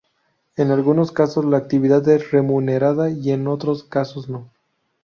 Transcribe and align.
En 0.55 0.71
algunos 0.71 1.11
casos, 1.11 1.45
la 1.45 1.57
actividad 1.57 2.09
es 2.09 2.31
remunerada 2.31 3.11
y 3.11 3.29
en 3.29 3.45
otros 3.45 3.83
casos 3.83 4.29
no. 4.29 4.49